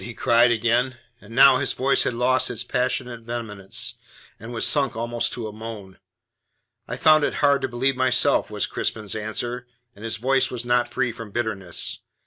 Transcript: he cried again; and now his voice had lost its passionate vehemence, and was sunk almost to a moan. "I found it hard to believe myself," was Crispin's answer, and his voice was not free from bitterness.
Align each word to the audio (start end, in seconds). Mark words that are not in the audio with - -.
he 0.03 0.15
cried 0.15 0.49
again; 0.49 0.97
and 1.19 1.35
now 1.35 1.57
his 1.57 1.73
voice 1.73 2.05
had 2.05 2.13
lost 2.15 2.49
its 2.49 2.63
passionate 2.63 3.21
vehemence, 3.21 3.93
and 4.39 4.51
was 4.51 4.65
sunk 4.65 4.95
almost 4.95 5.31
to 5.31 5.47
a 5.47 5.53
moan. 5.53 5.99
"I 6.87 6.97
found 6.97 7.23
it 7.23 7.35
hard 7.35 7.61
to 7.61 7.67
believe 7.67 7.95
myself," 7.95 8.49
was 8.49 8.65
Crispin's 8.65 9.13
answer, 9.13 9.67
and 9.95 10.03
his 10.03 10.17
voice 10.17 10.49
was 10.49 10.65
not 10.65 10.89
free 10.89 11.11
from 11.11 11.29
bitterness. 11.29 11.99